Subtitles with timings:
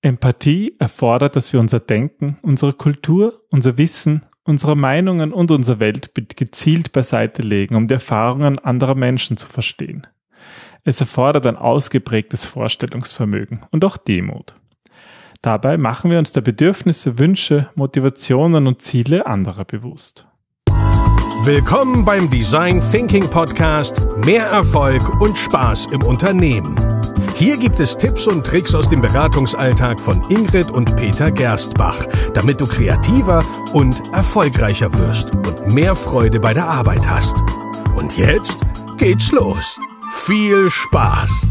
[0.00, 6.36] Empathie erfordert, dass wir unser Denken, unsere Kultur, unser Wissen, unsere Meinungen und unser Weltbild
[6.36, 10.06] gezielt beiseite legen, um die Erfahrungen anderer Menschen zu verstehen.
[10.84, 14.54] Es erfordert ein ausgeprägtes Vorstellungsvermögen und auch Demut.
[15.42, 20.27] Dabei machen wir uns der Bedürfnisse, Wünsche, Motivationen und Ziele anderer bewusst.
[21.48, 26.76] Willkommen beim Design Thinking Podcast Mehr Erfolg und Spaß im Unternehmen.
[27.36, 32.60] Hier gibt es Tipps und Tricks aus dem Beratungsalltag von Ingrid und Peter Gerstbach, damit
[32.60, 37.34] du kreativer und erfolgreicher wirst und mehr Freude bei der Arbeit hast.
[37.96, 38.66] Und jetzt
[38.98, 39.80] geht's los.
[40.10, 41.48] Viel Spaß!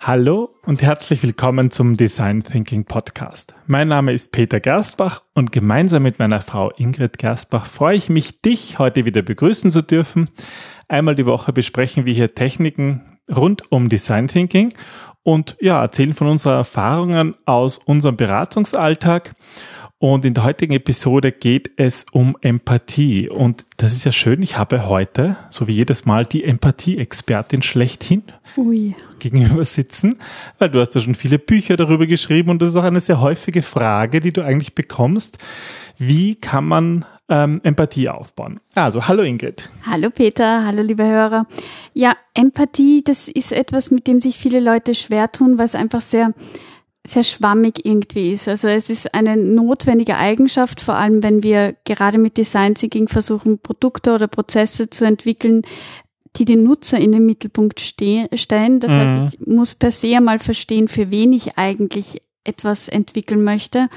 [0.00, 3.56] Hallo und herzlich willkommen zum Design Thinking Podcast.
[3.66, 8.40] Mein Name ist Peter Gerstbach und gemeinsam mit meiner Frau Ingrid Gerstbach freue ich mich,
[8.40, 10.30] dich heute wieder begrüßen zu dürfen.
[10.86, 14.72] Einmal die Woche besprechen wir hier Techniken rund um Design Thinking
[15.24, 19.34] und ja, erzählen von unseren Erfahrungen aus unserem Beratungsalltag.
[20.00, 23.28] Und in der heutigen Episode geht es um Empathie.
[23.28, 24.42] Und das ist ja schön.
[24.42, 28.22] Ich habe heute, so wie jedes Mal, die Empathie-Expertin schlechthin
[28.56, 28.94] Ui.
[29.18, 30.20] gegenüber sitzen,
[30.58, 33.20] weil du hast ja schon viele Bücher darüber geschrieben und das ist auch eine sehr
[33.20, 35.38] häufige Frage, die du eigentlich bekommst.
[35.98, 38.58] Wie kann man ähm, Empathie aufbauen.
[38.74, 39.68] Also, hallo Ingrid.
[39.84, 41.46] Hallo Peter, hallo liebe Hörer.
[41.92, 46.00] Ja, Empathie, das ist etwas, mit dem sich viele Leute schwer tun, weil es einfach
[46.00, 46.32] sehr
[47.06, 48.48] sehr schwammig irgendwie ist.
[48.48, 53.58] Also es ist eine notwendige Eigenschaft, vor allem wenn wir gerade mit Design Thinking versuchen,
[53.58, 55.62] Produkte oder Prozesse zu entwickeln,
[56.36, 58.80] die den Nutzer in den Mittelpunkt stellen.
[58.80, 58.96] Das mhm.
[58.96, 63.88] heißt, ich muss per se einmal verstehen, für wen ich eigentlich etwas entwickeln möchte.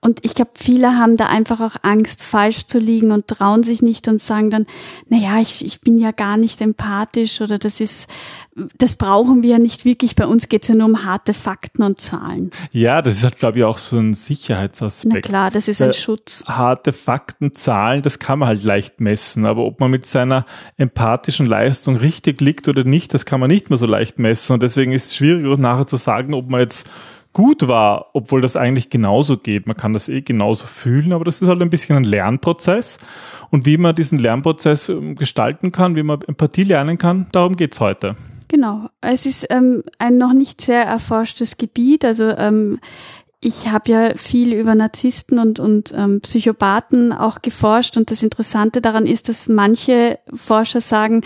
[0.00, 3.82] Und ich glaube, viele haben da einfach auch Angst, falsch zu liegen und trauen sich
[3.82, 4.66] nicht und sagen dann,
[5.08, 8.08] na ja, ich, ich bin ja gar nicht empathisch oder das ist,
[8.76, 10.14] das brauchen wir ja nicht wirklich.
[10.14, 12.52] Bei uns geht es ja nur um harte Fakten und Zahlen.
[12.70, 15.14] Ja, das ist halt, glaube ich, auch so ein Sicherheitsaspekt.
[15.14, 16.44] Na klar, das ist ein Schutz.
[16.46, 19.46] Harte Fakten, Zahlen, das kann man halt leicht messen.
[19.46, 20.46] Aber ob man mit seiner
[20.76, 24.52] empathischen Leistung richtig liegt oder nicht, das kann man nicht mehr so leicht messen.
[24.52, 26.88] Und deswegen ist es schwierig, nachher zu sagen, ob man jetzt
[27.38, 29.68] gut war, obwohl das eigentlich genauso geht.
[29.68, 32.98] Man kann das eh genauso fühlen, aber das ist halt ein bisschen ein Lernprozess.
[33.50, 37.78] Und wie man diesen Lernprozess ähm, gestalten kann, wie man Empathie lernen kann, darum geht's
[37.78, 38.16] heute.
[38.48, 38.88] Genau.
[39.00, 42.04] Es ist ähm, ein noch nicht sehr erforschtes Gebiet.
[42.04, 42.80] Also ähm,
[43.38, 48.80] ich habe ja viel über Narzissten und, und ähm, Psychopathen auch geforscht und das Interessante
[48.80, 51.20] daran ist, dass manche Forscher sagen,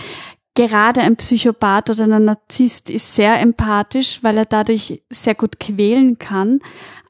[0.55, 6.19] gerade ein Psychopath oder ein Narzisst ist sehr empathisch, weil er dadurch sehr gut quälen
[6.19, 6.61] kann.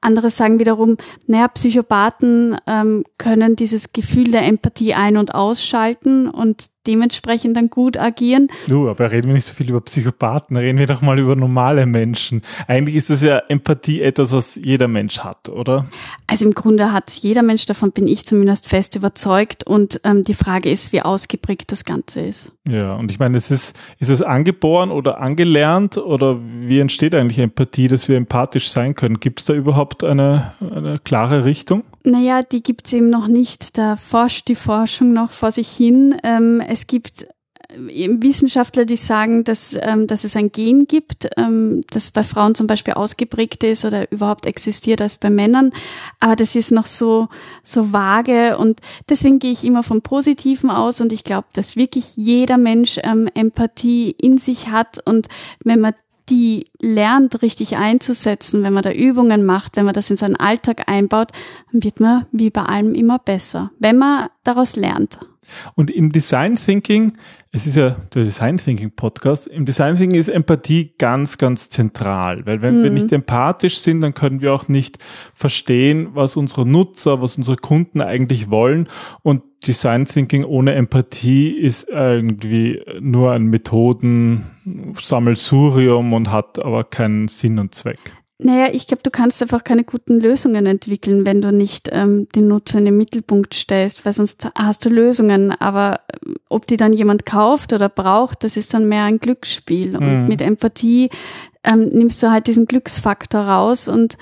[0.03, 0.97] Andere sagen wiederum,
[1.27, 7.97] naja, Psychopathen ähm, können dieses Gefühl der Empathie ein- und ausschalten und dementsprechend dann gut
[7.97, 8.49] agieren.
[8.67, 11.87] Du, aber reden wir nicht so viel über Psychopathen, reden wir doch mal über normale
[11.87, 12.43] Menschen.
[12.67, 15.87] Eigentlich ist das ja Empathie etwas, was jeder Mensch hat, oder?
[16.27, 19.65] Also im Grunde hat jeder Mensch, davon bin ich zumindest fest überzeugt.
[19.65, 22.53] Und ähm, die Frage ist, wie ausgeprägt das Ganze ist.
[22.69, 27.39] Ja, und ich meine, es ist, ist es angeboren oder angelernt oder wie entsteht eigentlich
[27.39, 29.21] Empathie, dass wir empathisch sein können?
[29.21, 31.85] Gibt es da überhaupt eine, eine klare Richtung?
[32.05, 33.79] Naja, die gibt's eben noch nicht.
[33.79, 36.17] Da forscht die Forschung noch vor sich hin.
[36.25, 37.25] Ähm, es gibt
[37.69, 42.55] äh, Wissenschaftler, die sagen, dass, ähm, dass es ein Gen gibt, ähm, das bei Frauen
[42.55, 45.71] zum Beispiel ausgeprägt ist oder überhaupt existiert als bei Männern.
[46.19, 47.29] Aber das ist noch so,
[47.63, 52.17] so vage und deswegen gehe ich immer vom Positiven aus und ich glaube, dass wirklich
[52.17, 55.29] jeder Mensch ähm, Empathie in sich hat und
[55.65, 55.95] wenn man
[56.29, 60.89] die lernt, richtig einzusetzen, wenn man da Übungen macht, wenn man das in seinen Alltag
[60.89, 61.33] einbaut,
[61.73, 65.19] dann wird man wie bei allem immer besser, wenn man daraus lernt.
[65.75, 67.17] Und im Design Thinking,
[67.55, 72.47] es ist ja der Design Thinking Podcast, im Design Thinking ist Empathie ganz, ganz zentral,
[72.47, 72.85] weil wenn mhm.
[72.85, 74.97] wir nicht empathisch sind, dann können wir auch nicht
[75.35, 78.89] verstehen, was unsere Nutzer, was unsere Kunden eigentlich wollen.
[79.23, 87.59] Und Design Thinking ohne Empathie ist irgendwie nur ein Methodensammelsurium und hat aber keinen Sinn
[87.59, 87.99] und Zweck.
[88.45, 92.49] Naja, ich glaube, du kannst einfach keine guten Lösungen entwickeln, wenn du nicht ähm, den
[92.49, 95.53] Nutzer in den Mittelpunkt stellst, weil sonst hast du Lösungen.
[95.53, 99.97] Aber ähm, ob die dann jemand kauft oder braucht, das ist dann mehr ein Glücksspiel.
[99.97, 100.29] Und mhm.
[100.29, 101.11] mit Empathie
[101.65, 104.17] ähm, nimmst du halt diesen Glücksfaktor raus und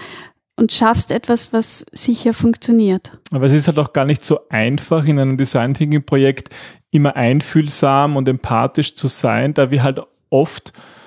[0.56, 3.12] und schaffst etwas, was sicher funktioniert.
[3.32, 6.50] Aber es ist halt auch gar nicht so einfach in einem Design Thinking Projekt
[6.90, 10.99] immer einfühlsam und empathisch zu sein, da wir halt oft äh,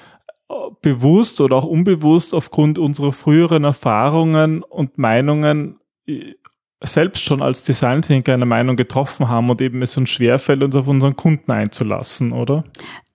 [0.81, 6.33] bewusst oder auch unbewusst aufgrund unserer früheren Erfahrungen und Meinungen äh,
[6.85, 10.75] selbst schon als Design Thinker eine Meinung getroffen haben und eben es uns schwerfällt, uns
[10.75, 12.65] auf unseren Kunden einzulassen, oder?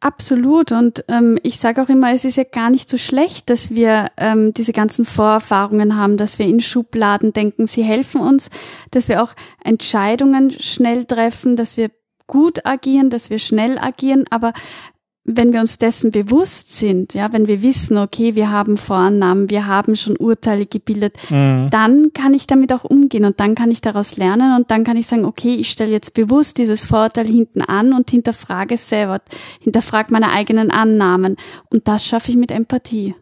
[0.00, 0.72] Absolut.
[0.72, 4.06] Und ähm, ich sage auch immer, es ist ja gar nicht so schlecht, dass wir
[4.16, 8.48] ähm, diese ganzen Vorerfahrungen haben, dass wir in Schubladen denken, sie helfen uns,
[8.90, 11.90] dass wir auch Entscheidungen schnell treffen, dass wir
[12.26, 14.52] gut agieren, dass wir schnell agieren, aber
[15.36, 19.66] wenn wir uns dessen bewusst sind, ja, wenn wir wissen, okay, wir haben Vorannahmen, wir
[19.66, 21.68] haben schon Urteile gebildet, mhm.
[21.70, 24.96] dann kann ich damit auch umgehen und dann kann ich daraus lernen und dann kann
[24.96, 29.20] ich sagen, okay, ich stelle jetzt bewusst dieses Vorurteil hinten an und hinterfrage selber,
[29.60, 31.36] hinterfrage meine eigenen Annahmen
[31.70, 33.14] und das schaffe ich mit Empathie.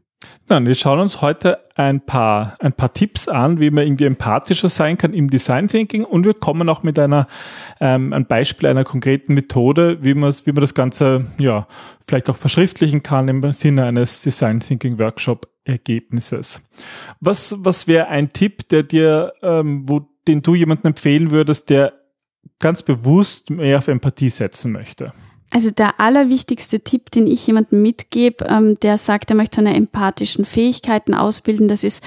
[0.49, 4.69] Dann, wir schauen uns heute ein paar, ein paar Tipps an, wie man irgendwie empathischer
[4.69, 7.27] sein kann im Design Thinking und wir kommen auch mit einer,
[7.81, 11.67] ähm, ein Beispiel einer konkreten Methode, wie man wie man das Ganze, ja,
[12.07, 16.63] vielleicht auch verschriftlichen kann im Sinne eines Design Thinking Workshop Ergebnisses.
[17.21, 21.93] Was, was wäre ein Tipp, der dir, ähm, wo, den du jemandem empfehlen würdest, der
[22.61, 25.13] ganz bewusst mehr auf Empathie setzen möchte?
[25.57, 30.45] Also der allerwichtigste Tipp, den ich jemandem mitgebe, ähm, der sagt, er möchte seine empathischen
[30.45, 32.05] Fähigkeiten ausbilden, das ist,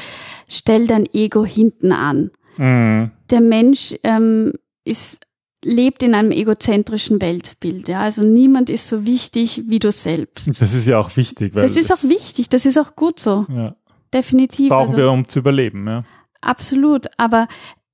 [0.47, 2.29] stell dein Ego hinten an.
[2.57, 3.09] Mhm.
[3.31, 4.53] Der Mensch ähm,
[4.85, 5.25] ist
[5.65, 7.87] lebt in einem egozentrischen Weltbild.
[7.87, 10.47] Ja, also niemand ist so wichtig wie du selbst.
[10.47, 11.53] Das ist ja auch wichtig.
[11.55, 12.49] Das ist auch wichtig.
[12.49, 13.47] Das ist auch gut so.
[13.49, 13.75] Ja.
[14.13, 14.69] Definitiv.
[14.69, 15.87] Brauchen also, wir, um zu überleben.
[15.87, 16.03] Ja.
[16.41, 17.07] Absolut.
[17.17, 17.47] Aber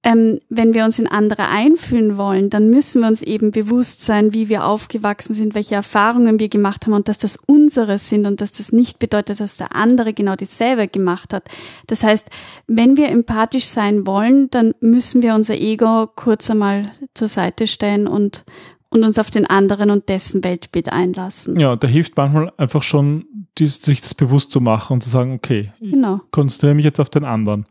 [0.05, 4.35] ähm, wenn wir uns in andere einfühlen wollen, dann müssen wir uns eben bewusst sein,
[4.35, 8.39] wie wir aufgewachsen sind, welche Erfahrungen wir gemacht haben und dass das unsere sind und
[8.39, 11.45] dass das nicht bedeutet, dass der andere genau dieselbe gemacht hat.
[11.87, 12.29] Das heißt,
[12.67, 18.07] wenn wir empathisch sein wollen, dann müssen wir unser Ego kurz einmal zur Seite stellen
[18.07, 18.45] und
[18.91, 21.59] und uns auf den anderen und dessen Weltbild einlassen.
[21.59, 23.25] Ja, da hilft manchmal einfach schon,
[23.57, 26.21] dies, sich das bewusst zu machen und zu sagen, okay, genau.
[26.23, 27.65] ich konzentriere mich jetzt auf den anderen.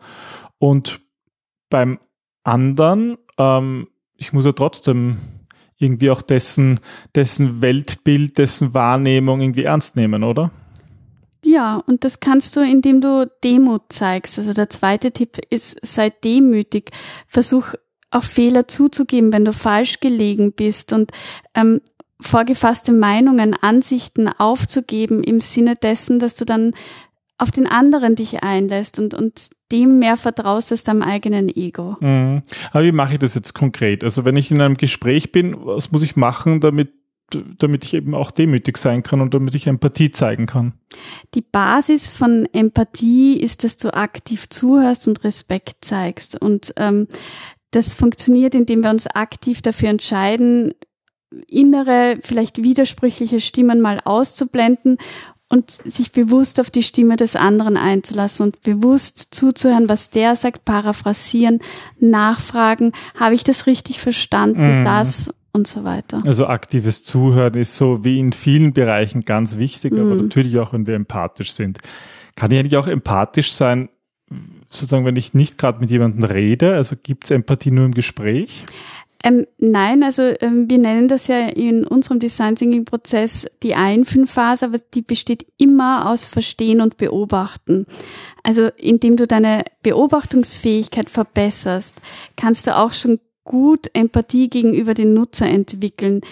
[0.59, 1.01] Und
[1.71, 1.99] beim
[2.45, 5.19] anderen, ähm, ich muss ja trotzdem
[5.79, 6.81] irgendwie auch dessen,
[7.15, 10.51] dessen Weltbild, dessen Wahrnehmung irgendwie ernst nehmen, oder?
[11.45, 14.39] Ja, und das kannst du, indem du Demut zeigst.
[14.39, 16.91] Also der zweite Tipp ist, sei demütig.
[17.29, 17.75] Versuch
[18.11, 21.11] auch Fehler zuzugeben, wenn du falsch gelegen bist und
[21.55, 21.81] ähm,
[22.21, 26.73] vorgefasste Meinungen, Ansichten aufzugeben im Sinne dessen, dass du dann
[27.39, 31.97] auf den anderen dich einlässt und, und dem mehr vertraust als deinem eigenen Ego.
[32.01, 32.43] Mhm.
[32.71, 34.05] Aber wie mache ich das jetzt konkret?
[34.05, 36.93] Also wenn ich in einem Gespräch bin, was muss ich machen, damit
[37.59, 40.75] damit ich eben auch demütig sein kann und damit ich Empathie zeigen kann.
[41.35, 46.41] Die Basis von Empathie ist, dass du aktiv zuhörst und Respekt zeigst.
[46.41, 47.09] Und ähm,
[47.71, 50.75] das funktioniert, indem wir uns aktiv dafür entscheiden,
[51.49, 54.99] innere, vielleicht widersprüchliche Stimmen mal auszublenden
[55.49, 60.65] und sich bewusst auf die Stimme des anderen einzulassen und bewusst zuzuhören, was der sagt,
[60.65, 61.61] paraphrasieren,
[62.01, 64.85] nachfragen, habe ich das richtig verstanden, mhm.
[64.85, 66.21] das und so weiter.
[66.27, 70.01] Also aktives Zuhören ist so wie in vielen Bereichen ganz wichtig, mhm.
[70.01, 71.79] aber natürlich auch, wenn wir empathisch sind.
[72.35, 73.89] Kann ich eigentlich auch empathisch sein,
[74.69, 76.75] sozusagen, wenn ich nicht gerade mit jemandem rede?
[76.75, 78.65] Also gibt es Empathie nur im Gespräch?
[79.23, 84.67] Ähm, nein, also ähm, wir nennen das ja in unserem Design Thinking Prozess die Einfühlphase,
[84.67, 87.87] aber die besteht immer aus Verstehen und Beobachten.
[88.43, 91.97] Also indem du deine Beobachtungsfähigkeit verbesserst,
[92.37, 96.23] kannst du auch schon gut Empathie gegenüber den Nutzer entwickeln.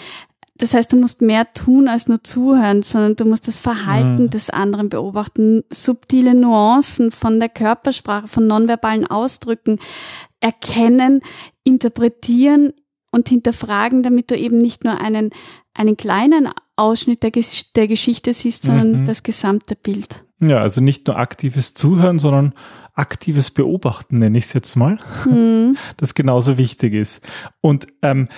[0.56, 4.30] Das heißt, du musst mehr tun als nur zuhören, sondern du musst das Verhalten mhm.
[4.30, 9.78] des anderen beobachten, subtile Nuancen von der Körpersprache, von nonverbalen Ausdrücken
[10.40, 11.22] erkennen,
[11.64, 12.74] interpretieren,
[13.12, 15.30] und hinterfragen, damit du eben nicht nur einen,
[15.74, 17.30] einen kleinen Ausschnitt der,
[17.76, 19.04] der Geschichte siehst, sondern mhm.
[19.04, 20.24] das gesamte Bild.
[20.40, 22.54] Ja, also nicht nur aktives Zuhören, sondern
[22.94, 25.76] aktives Beobachten, nenne ich es jetzt mal, mhm.
[25.98, 27.24] das genauso wichtig ist.
[27.60, 28.28] Und ähm,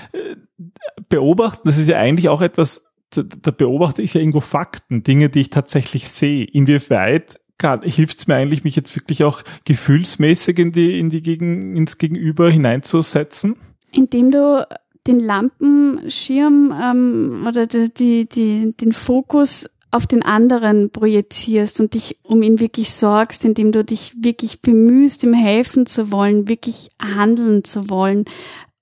[1.09, 5.31] beobachten, das ist ja eigentlich auch etwas, da, da beobachte ich ja irgendwo Fakten, Dinge,
[5.31, 6.45] die ich tatsächlich sehe.
[6.45, 7.41] Inwieweit
[7.83, 11.97] hilft es mir eigentlich, mich jetzt wirklich auch gefühlsmäßig in die, in die Gegen, ins
[11.99, 13.57] Gegenüber hineinzusetzen?
[13.95, 14.67] Indem du
[15.07, 22.19] den Lampenschirm ähm, oder die, die, die, den Fokus auf den anderen projizierst und dich
[22.25, 27.63] um ihn wirklich sorgst, indem du dich wirklich bemühst, ihm helfen zu wollen, wirklich handeln
[27.63, 28.25] zu wollen.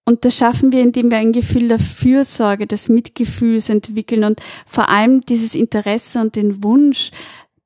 [0.04, 4.88] Und das schaffen wir, indem wir ein Gefühl der Fürsorge, des Mitgefühls entwickeln und vor
[4.88, 7.10] allem dieses Interesse und den Wunsch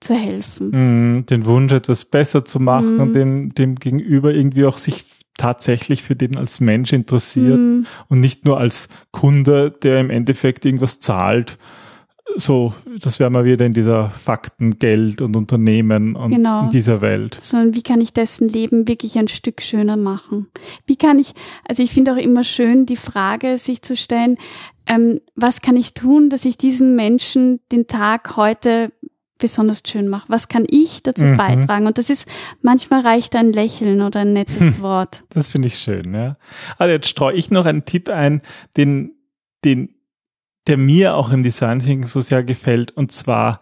[0.00, 1.18] zu helfen.
[1.18, 3.00] Mm, den Wunsch, etwas besser zu machen mm.
[3.00, 5.04] und dem, dem Gegenüber irgendwie auch sich
[5.36, 7.86] tatsächlich für den als Mensch interessiert mhm.
[8.08, 11.58] und nicht nur als Kunde, der im Endeffekt irgendwas zahlt,
[12.34, 16.64] so, das wäre mal wieder in dieser Fakten, Geld und Unternehmen und Genau.
[16.64, 17.36] in dieser Welt.
[17.40, 20.48] sondern wie kann ich dessen Leben wirklich ein Stück schöner machen?
[20.86, 21.32] Wie kann ich,
[21.66, 24.36] also ich finde auch immer schön, die Frage sich zu stellen,
[24.86, 28.92] ähm, was kann ich tun, dass ich diesen Menschen den Tag heute
[29.38, 30.26] besonders schön mache?
[30.28, 31.36] Was kann ich dazu Mhm.
[31.36, 31.86] beitragen?
[31.86, 32.28] Und das ist,
[32.62, 35.24] manchmal reicht ein Lächeln oder ein nettes Wort.
[35.30, 36.36] Das finde ich schön, ja.
[36.78, 38.42] Also jetzt streue ich noch einen Tipp ein,
[38.76, 39.12] den,
[39.64, 39.94] den,
[40.66, 43.60] der mir auch im Design Thinking so sehr gefällt, und zwar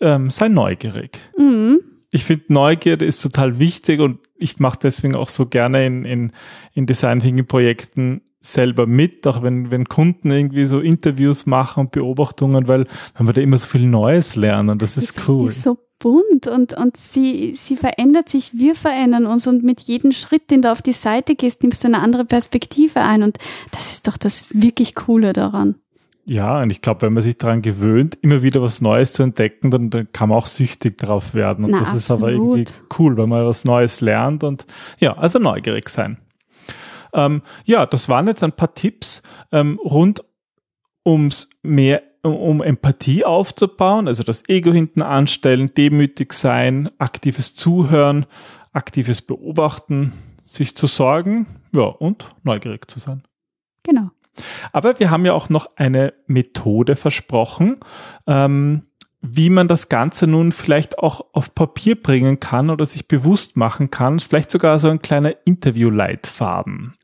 [0.00, 1.18] ähm, sei neugierig.
[1.36, 1.80] Mhm.
[2.12, 6.32] Ich finde Neugierde ist total wichtig und ich mache deswegen auch so gerne in, in,
[6.72, 11.92] in Design Thinking Projekten selber mit, auch wenn, wenn Kunden irgendwie so Interviews machen und
[11.92, 14.78] Beobachtungen, weil, weil wir da immer so viel Neues lernen.
[14.78, 15.48] Das ist Die cool.
[15.48, 20.12] ist so bunt und, und sie, sie verändert sich, wir verändern uns und mit jedem
[20.12, 23.36] Schritt, den du auf die Seite gehst, nimmst du eine andere Perspektive ein und
[23.70, 25.76] das ist doch das wirklich Coole daran.
[26.24, 29.70] Ja, und ich glaube, wenn man sich daran gewöhnt, immer wieder was Neues zu entdecken,
[29.70, 31.64] dann, dann kann man auch süchtig drauf werden.
[31.64, 32.58] Und Na, das ist aber absolut.
[32.58, 34.64] irgendwie cool, weil man was Neues lernt und
[34.98, 36.18] ja, also neugierig sein.
[37.12, 40.24] Ähm, ja, das waren jetzt ein paar Tipps ähm, rund
[41.04, 48.26] ums mehr um- Empathie aufzubauen, also das Ego hinten anstellen, demütig sein, aktives Zuhören,
[48.72, 50.12] aktives Beobachten,
[50.44, 53.22] sich zu sorgen, ja, und neugierig zu sein.
[53.82, 54.10] Genau.
[54.72, 57.78] Aber wir haben ja auch noch eine Methode versprochen,
[58.26, 58.82] ähm,
[59.22, 63.90] wie man das Ganze nun vielleicht auch auf Papier bringen kann oder sich bewusst machen
[63.90, 64.18] kann.
[64.18, 66.94] Vielleicht sogar so ein kleiner Interview-Leitfaden.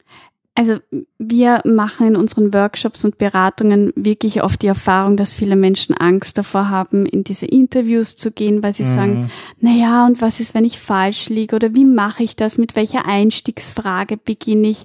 [0.58, 0.78] Also
[1.18, 6.38] wir machen in unseren Workshops und Beratungen wirklich oft die Erfahrung, dass viele Menschen Angst
[6.38, 8.94] davor haben, in diese Interviews zu gehen, weil sie Mhm.
[8.94, 12.56] sagen, na ja, und was ist, wenn ich falsch liege oder wie mache ich das,
[12.56, 14.84] mit welcher Einstiegsfrage beginne ich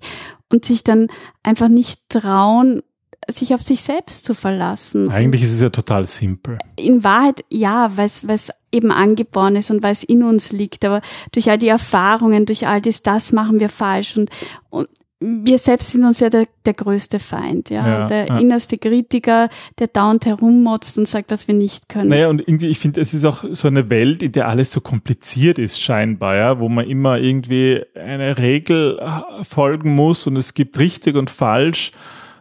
[0.49, 1.07] und sich dann
[1.41, 2.83] einfach nicht trauen,
[3.29, 5.09] sich auf sich selbst zu verlassen.
[5.09, 6.57] Eigentlich ist es ja total simpel.
[6.75, 10.83] in Wahrheit ja, weil es eben angeboren ist und weil es in uns liegt.
[10.83, 11.01] Aber
[11.31, 14.17] durch all die Erfahrungen, durch all das, das machen wir falsch.
[14.17, 14.29] Und,
[14.69, 14.89] und
[15.23, 17.87] wir selbst sind uns ja der, der größte Feind, ja.
[17.87, 18.39] Ja, der ja.
[18.39, 22.09] innerste Kritiker, der dauernd herummotzt und sagt, was wir nicht können.
[22.09, 24.81] Naja, und irgendwie, ich finde, es ist auch so eine Welt, in der alles so
[24.81, 30.55] kompliziert ist, scheinbar, ja, wo man immer irgendwie eine Regel äh, folgen muss und es
[30.55, 31.91] gibt richtig und falsch.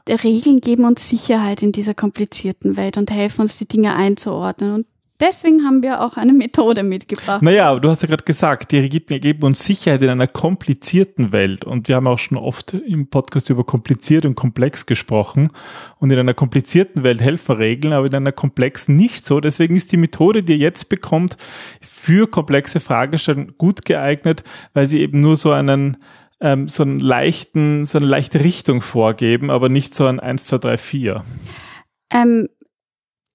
[0.09, 4.75] Die Regeln geben uns Sicherheit in dieser komplizierten Welt und helfen uns, die Dinge einzuordnen.
[4.75, 4.87] Und
[5.21, 7.43] deswegen haben wir auch eine Methode mitgebracht.
[7.43, 11.65] Naja, du hast ja gerade gesagt, die geben, geben uns Sicherheit in einer komplizierten Welt.
[11.65, 15.51] Und wir haben auch schon oft im Podcast über kompliziert und komplex gesprochen.
[15.99, 19.41] Und in einer komplizierten Welt helfen Regeln, aber in einer komplexen nicht so.
[19.41, 21.37] Deswegen ist die Methode, die ihr jetzt bekommt,
[21.81, 25.99] für komplexe Fragestellungen gut geeignet, weil sie eben nur so einen
[26.41, 30.59] ähm, so einen leichten, so eine leichte Richtung vorgeben, aber nicht so ein 1, 2,
[30.59, 31.25] 3, 4.
[32.13, 32.49] Ähm,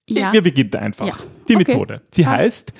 [0.08, 0.32] ja.
[0.32, 1.06] Wir beginnen einfach.
[1.06, 1.14] Ja.
[1.48, 1.64] Die Okay.
[1.72, 2.02] Methode.
[2.14, 2.36] Die Passt.
[2.38, 2.72] heißt,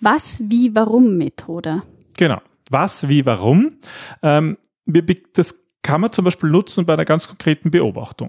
[0.00, 1.82] Was, wie, warum Methode.
[2.16, 2.40] Genau.
[2.70, 3.78] Was, wie, warum?
[4.22, 5.04] Ähm, wir
[5.34, 8.28] das kann man zum Beispiel nutzen bei einer ganz konkreten Beobachtung.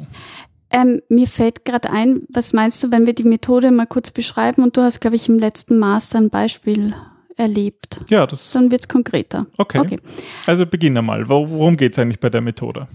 [0.69, 4.63] Ähm, mir fällt gerade ein, was meinst du, wenn wir die Methode mal kurz beschreiben
[4.63, 6.93] und du hast, glaube ich, im letzten Master ein Beispiel
[7.37, 7.99] erlebt.
[8.09, 9.45] Ja, das Dann wird's konkreter.
[9.57, 9.79] okay.
[9.79, 9.97] Okay.
[10.45, 11.29] Also beginne mal.
[11.29, 12.87] Wo- Worum geht es eigentlich bei der Methode?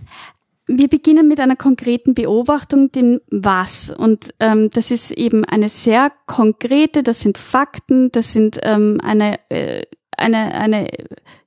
[0.75, 3.91] Wir beginnen mit einer konkreten Beobachtung, dem Was.
[3.91, 9.39] Und ähm, das ist eben eine sehr konkrete, das sind Fakten, das sind ähm, eine,
[9.51, 9.83] äh,
[10.17, 10.89] eine, eine,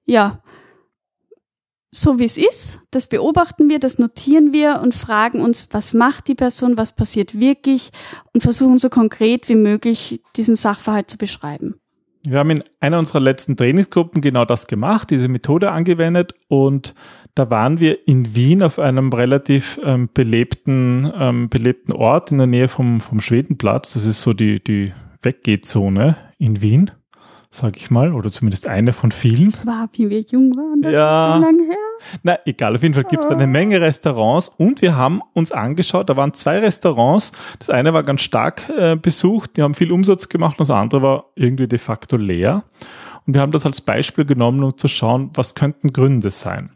[0.06, 0.44] ja,
[1.90, 6.28] so wie es ist, das beobachten wir, das notieren wir und fragen uns, was macht
[6.28, 7.90] die Person, was passiert wirklich
[8.34, 11.80] und versuchen so konkret wie möglich diesen Sachverhalt zu beschreiben.
[12.22, 16.94] Wir haben in einer unserer letzten Trainingsgruppen genau das gemacht, diese Methode angewendet und
[17.36, 22.48] da waren wir in Wien auf einem relativ ähm, belebten, ähm, belebten Ort in der
[22.48, 23.94] Nähe vom, vom Schwedenplatz.
[23.94, 26.92] Das ist so die, die Weggehzone in Wien,
[27.50, 29.54] sag ich mal, oder zumindest eine von vielen.
[29.66, 31.30] War, wie wir jung waren, das Ja.
[31.30, 31.78] ist so lange her.
[32.24, 36.10] Na, egal, auf jeden Fall gibt es eine Menge Restaurants und wir haben uns angeschaut,
[36.10, 37.32] da waren zwei Restaurants.
[37.60, 41.02] Das eine war ganz stark äh, besucht, die haben viel Umsatz gemacht, und das andere
[41.02, 42.64] war irgendwie de facto leer.
[43.26, 46.70] Und wir haben das als Beispiel genommen, um zu schauen, was könnten Gründe sein.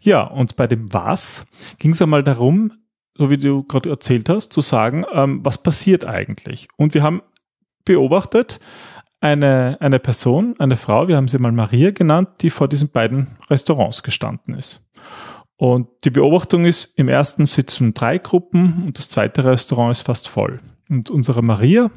[0.00, 1.46] Ja, und bei dem Was
[1.78, 2.72] ging es einmal darum,
[3.14, 6.68] so wie du gerade erzählt hast, zu sagen, ähm, was passiert eigentlich?
[6.76, 7.22] Und wir haben
[7.84, 8.60] beobachtet,
[9.20, 13.36] eine, eine Person, eine Frau, wir haben sie mal Maria genannt, die vor diesen beiden
[13.50, 14.88] Restaurants gestanden ist.
[15.56, 20.28] Und die Beobachtung ist, im ersten sitzen drei Gruppen und das zweite Restaurant ist fast
[20.28, 20.60] voll.
[20.88, 21.90] Und unsere Maria,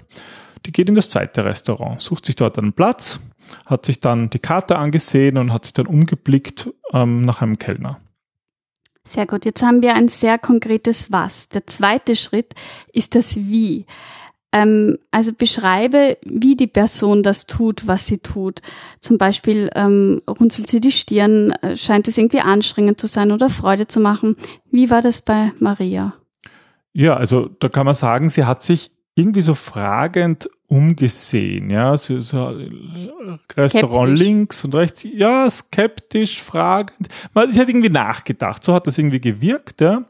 [0.66, 3.20] die geht in das zweite Restaurant, sucht sich dort einen Platz,
[3.66, 8.00] hat sich dann die Karte angesehen und hat sich dann umgeblickt ähm, nach einem Kellner.
[9.04, 9.46] Sehr gut.
[9.46, 11.50] Jetzt haben wir ein sehr konkretes Was.
[11.50, 12.54] Der zweite Schritt
[12.94, 13.86] ist das Wie.
[14.54, 18.62] Ähm, also beschreibe, wie die Person das tut, was sie tut.
[19.00, 23.50] Zum Beispiel ähm, runzelt sie die Stirn, äh, scheint es irgendwie anstrengend zu sein oder
[23.50, 24.36] Freude zu machen.
[24.70, 26.14] Wie war das bei Maria?
[26.94, 32.20] Ja, also da kann man sagen, sie hat sich irgendwie so fragend umgesehen, ja, so,
[32.22, 32.56] so
[33.58, 37.10] Restaurant links und rechts, ja, skeptisch, fragend.
[37.34, 40.06] Man, sie hat irgendwie nachgedacht, so hat das irgendwie gewirkt, ja.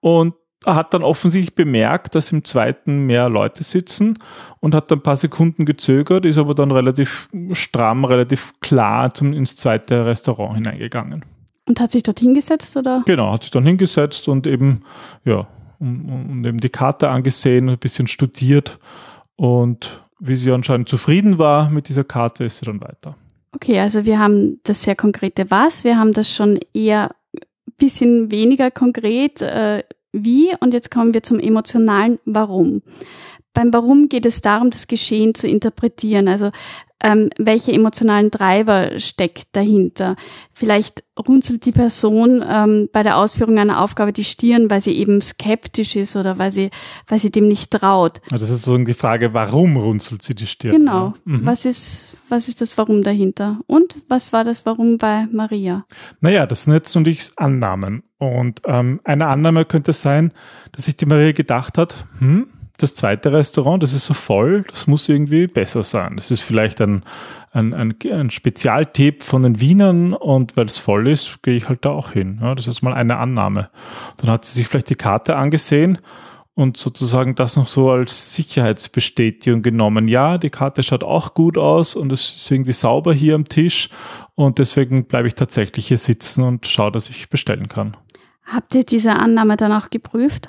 [0.00, 0.34] Und
[0.66, 4.18] hat dann offensichtlich bemerkt, dass im zweiten mehr Leute sitzen
[4.60, 9.32] und hat dann ein paar Sekunden gezögert, ist aber dann relativ stramm, relativ klar zum,
[9.32, 11.24] ins zweite Restaurant hineingegangen.
[11.68, 13.02] Und hat sich dort hingesetzt, oder?
[13.06, 14.80] Genau, hat sich dann hingesetzt und eben,
[15.24, 15.46] ja,
[15.84, 18.78] und, und eben die Karte angesehen, ein bisschen studiert
[19.36, 23.16] und wie sie anscheinend zufrieden war mit dieser Karte, ist sie dann weiter.
[23.52, 27.10] Okay, also wir haben das sehr konkrete Was, wir haben das schon eher
[27.76, 32.82] bisschen weniger konkret äh, wie und jetzt kommen wir zum emotionalen Warum.
[33.54, 36.28] Beim Warum geht es darum, das Geschehen zu interpretieren.
[36.28, 36.50] Also
[37.04, 40.16] ähm, welche emotionalen Treiber steckt dahinter.
[40.52, 45.20] Vielleicht runzelt die Person ähm, bei der Ausführung einer Aufgabe die Stirn, weil sie eben
[45.20, 46.70] skeptisch ist oder weil sie,
[47.06, 48.22] weil sie dem nicht traut.
[48.30, 50.72] Das ist sozusagen die Frage, warum runzelt sie die Stirn?
[50.72, 51.12] Genau.
[51.26, 51.44] Mhm.
[51.44, 53.60] Was ist, was ist das Warum dahinter?
[53.66, 55.84] Und was war das Warum bei Maria?
[56.20, 58.02] Naja, das sind jetzt natürlich Annahmen.
[58.16, 60.32] Und ähm, eine Annahme könnte sein,
[60.72, 64.86] dass sich die Maria gedacht hat, hm, das zweite Restaurant, das ist so voll, das
[64.86, 66.16] muss irgendwie besser sein.
[66.16, 67.04] Das ist vielleicht ein,
[67.52, 71.84] ein, ein, ein Spezialtipp von den Wienern und weil es voll ist, gehe ich halt
[71.84, 72.38] da auch hin.
[72.42, 73.70] Ja, das ist mal eine Annahme.
[74.16, 75.98] Dann hat sie sich vielleicht die Karte angesehen
[76.54, 80.08] und sozusagen das noch so als Sicherheitsbestätigung genommen.
[80.08, 83.88] Ja, die Karte schaut auch gut aus und es ist irgendwie sauber hier am Tisch
[84.34, 87.96] und deswegen bleibe ich tatsächlich hier sitzen und schaue, dass ich bestellen kann.
[88.44, 90.48] Habt ihr diese Annahme dann auch geprüft?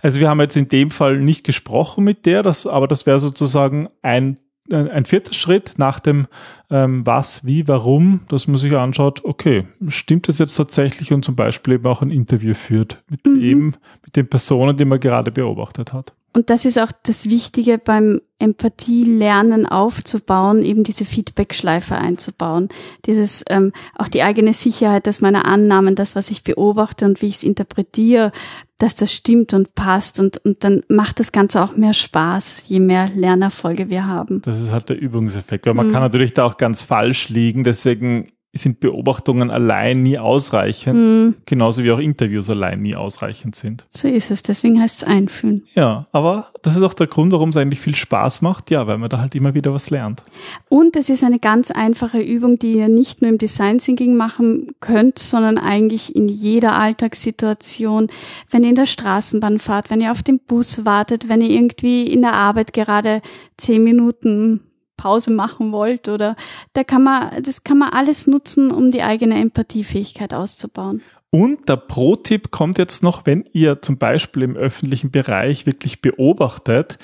[0.00, 3.20] Also wir haben jetzt in dem Fall nicht gesprochen mit der, das, aber das wäre
[3.20, 4.38] sozusagen ein,
[4.70, 6.26] ein vierter Schritt nach dem
[6.70, 11.36] ähm, was, wie, warum, dass man sich anschaut, okay, stimmt das jetzt tatsächlich und zum
[11.36, 13.40] Beispiel eben auch ein Interview führt mit mhm.
[13.40, 13.74] eben,
[14.04, 16.14] mit den Personen, die man gerade beobachtet hat.
[16.34, 22.70] Und das ist auch das Wichtige beim Empathie-Lernen aufzubauen, eben diese Feedback-Schleife einzubauen.
[23.06, 27.26] Dieses, ähm, auch die eigene Sicherheit, dass meine Annahmen, das, was ich beobachte und wie
[27.26, 28.32] ich es interpretiere,
[28.78, 32.80] dass das stimmt und passt und, und dann macht das Ganze auch mehr Spaß, je
[32.80, 34.42] mehr Lernerfolge wir haben.
[34.42, 35.92] Das ist halt der Übungseffekt, weil man mhm.
[35.92, 41.34] kann natürlich da auch ganz falsch liegen, deswegen sind Beobachtungen allein nie ausreichend, mhm.
[41.46, 43.86] genauso wie auch Interviews allein nie ausreichend sind.
[43.90, 45.64] So ist es, deswegen heißt es einfühlen.
[45.74, 48.98] Ja, aber das ist auch der Grund, warum es eigentlich viel Spaß macht, ja, weil
[48.98, 50.22] man da halt immer wieder was lernt.
[50.68, 54.72] Und es ist eine ganz einfache Übung, die ihr nicht nur im Design Thinking machen
[54.80, 58.08] könnt, sondern eigentlich in jeder Alltagssituation,
[58.50, 62.06] wenn ihr in der Straßenbahn fahrt, wenn ihr auf den Bus wartet, wenn ihr irgendwie
[62.06, 63.22] in der Arbeit gerade
[63.56, 64.60] zehn Minuten
[65.02, 66.36] Pause machen wollt oder
[66.74, 71.02] da kann man, das kann man alles nutzen, um die eigene Empathiefähigkeit auszubauen.
[71.30, 76.98] Und der Pro-Tipp kommt jetzt noch, wenn ihr zum Beispiel im öffentlichen Bereich wirklich beobachtet,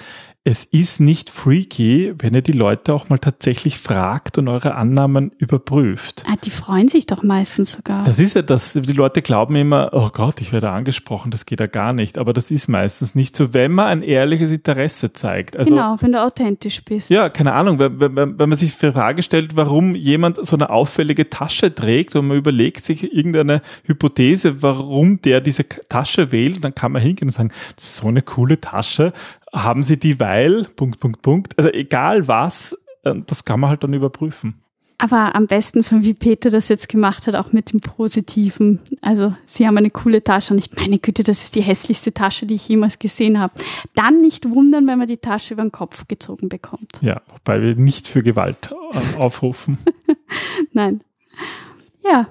[0.49, 5.31] es ist nicht freaky, wenn ihr die Leute auch mal tatsächlich fragt und eure Annahmen
[5.37, 6.25] überprüft.
[6.27, 8.05] Ah, die freuen sich doch meistens sogar.
[8.05, 11.61] Das ist ja das, die Leute glauben immer, oh Gott, ich werde angesprochen, das geht
[11.61, 12.17] ja gar nicht.
[12.17, 15.55] Aber das ist meistens nicht so, wenn man ein ehrliches Interesse zeigt.
[15.55, 17.11] Also, genau, wenn du authentisch bist.
[17.11, 20.71] Ja, keine Ahnung, wenn, wenn, wenn man sich die Frage stellt, warum jemand so eine
[20.71, 26.75] auffällige Tasche trägt und man überlegt sich irgendeine Hypothese, warum der diese Tasche wählt, dann
[26.75, 29.13] kann man hingehen und sagen, das ist so eine coole Tasche
[29.53, 31.59] haben sie die, weil, Punkt, Punkt, Punkt.
[31.59, 34.63] Also egal was, äh, das kann man halt dann überprüfen.
[35.01, 38.81] Aber am besten, so wie Peter das jetzt gemacht hat, auch mit dem Positiven.
[39.01, 42.47] Also, sie haben eine coole Tasche und ich meine Güte, das ist die hässlichste Tasche,
[42.47, 43.55] die ich jemals gesehen habe.
[43.95, 46.99] Dann nicht wundern, wenn man die Tasche über den Kopf gezogen bekommt.
[47.01, 49.79] Ja, wobei wir nichts für Gewalt äh, aufrufen.
[50.73, 51.01] Nein.
[52.05, 52.27] Ja,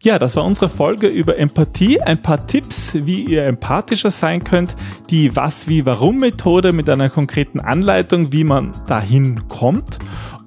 [0.00, 2.00] ja, das war unsere Folge über Empathie.
[2.00, 4.76] Ein paar Tipps, wie ihr empathischer sein könnt.
[5.10, 9.98] Die Was, Wie, Warum-Methode mit einer konkreten Anleitung, wie man dahin kommt.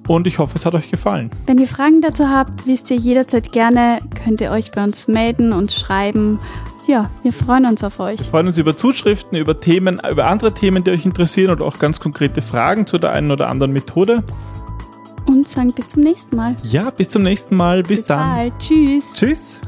[0.08, 1.30] Und ich hoffe, es hat euch gefallen.
[1.46, 5.52] Wenn ihr Fragen dazu habt, wisst ihr jederzeit gerne, könnt ihr euch bei uns melden
[5.52, 6.38] und schreiben.
[6.86, 8.18] Ja, wir freuen uns auf euch.
[8.18, 11.78] Wir freuen uns über Zuschriften, über Themen, über andere Themen, die euch interessieren oder auch
[11.78, 14.24] ganz konkrete Fragen zu der einen oder anderen Methode
[15.26, 16.56] und sagen bis zum nächsten Mal.
[16.62, 17.82] Ja, bis zum nächsten Mal.
[17.82, 18.18] Bis, bis dann.
[18.18, 18.58] Bald.
[18.58, 19.12] Tschüss.
[19.14, 19.60] Tschüss.